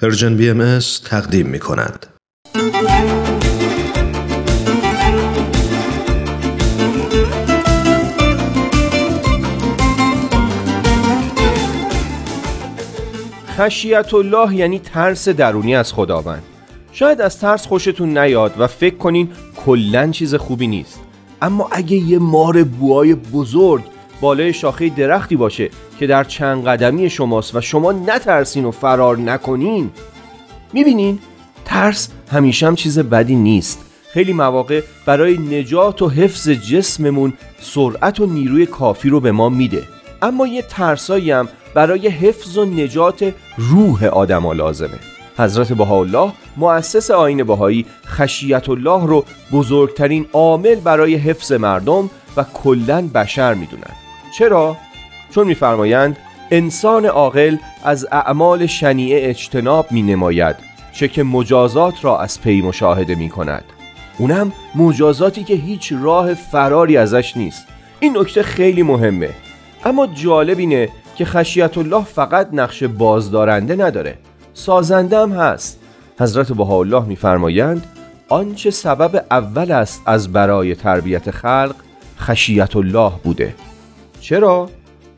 [0.00, 2.06] Persian BM تقدیم می کند.
[13.46, 16.42] خشیت الله یعنی ترس درونی از خداوند
[16.92, 21.00] شاید از ترس خوشتون نیاد و فکر کنین کلا چیز خوبی نیست
[21.42, 23.84] اما اگه یه مار بوآی بزرگ
[24.22, 29.90] بالای شاخه درختی باشه که در چند قدمی شماست و شما نترسین و فرار نکنین.
[30.72, 31.18] می‌بینین؟
[31.64, 33.78] ترس همیشه هم چیز بدی نیست.
[34.12, 39.82] خیلی مواقع برای نجات و حفظ جسممون سرعت و نیروی کافی رو به ما میده.
[40.22, 44.98] اما یه ترسایی هم برای حفظ و نجات روح آدم لازمه.
[45.38, 53.08] حضرت بهاءالله مؤسس آین بهایی خشیت الله رو بزرگترین عامل برای حفظ مردم و کلا
[53.14, 53.96] بشر می‌دونن.
[54.38, 54.76] چرا؟
[55.34, 56.16] چون میفرمایند
[56.50, 60.56] انسان عاقل از اعمال شنیعه اجتناب می نماید
[60.92, 63.64] چه که مجازات را از پی مشاهده می کند
[64.18, 67.66] اونم مجازاتی که هیچ راه فراری ازش نیست.
[68.00, 69.30] این نکته خیلی مهمه.
[69.84, 74.18] اما جالب اینه که خشیت الله فقط نقش بازدارنده نداره.
[74.54, 75.78] سازنده هم هست.
[76.20, 77.86] حضرت بهاءالله میفرمایند
[78.28, 81.74] آنچه سبب اول است از برای تربیت خلق
[82.18, 83.54] خشیت الله بوده.
[84.22, 84.68] چرا؟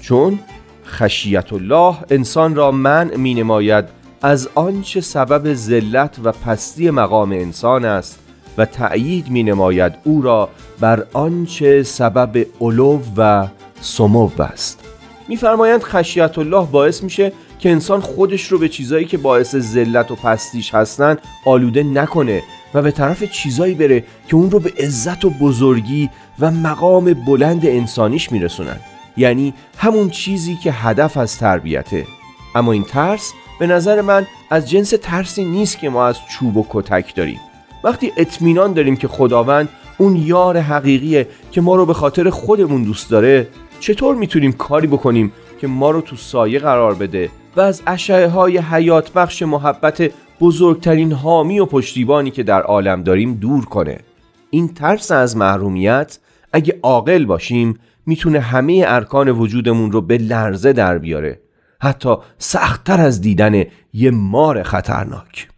[0.00, 0.38] چون
[0.86, 3.84] خشیت الله انسان را منع می نماید
[4.22, 8.18] از آنچه سبب ذلت و پستی مقام انسان است
[8.58, 10.48] و تأیید می نماید او را
[10.80, 13.48] بر آنچه سبب علو و
[13.80, 14.84] سمو است
[15.28, 20.14] میفرمایند خشیت الله باعث میشه که انسان خودش رو به چیزایی که باعث ذلت و
[20.14, 22.42] پستیش هستن آلوده نکنه
[22.74, 27.66] و به طرف چیزایی بره که اون رو به عزت و بزرگی و مقام بلند
[27.66, 28.80] انسانیش میرسونن.
[29.16, 32.06] یعنی همون چیزی که هدف از تربیته.
[32.54, 36.66] اما این ترس به نظر من از جنس ترسی نیست که ما از چوب و
[36.70, 37.40] کتک داریم.
[37.84, 43.10] وقتی اطمینان داریم که خداوند اون یار حقیقیه که ما رو به خاطر خودمون دوست
[43.10, 43.48] داره
[43.80, 48.58] چطور می‌تونیم کاری بکنیم که ما رو تو سایه قرار بده و از اشعه های
[48.58, 50.10] حیات بخش محبت
[50.40, 53.98] بزرگترین حامی و پشتیبانی که در عالم داریم دور کنه.
[54.50, 56.18] این ترس از محرومیت
[56.52, 61.40] اگه عاقل باشیم می‌تونه همه ارکان وجودمون رو به لرزه در بیاره.
[61.80, 65.48] حتی سختتر از دیدن یه مار خطرناک.